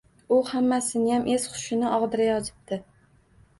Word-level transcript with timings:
U 0.37 0.37
hammasiniyam 0.45 1.29
es-hushini 1.35 1.93
og‘dirayozibdi. 2.01 2.83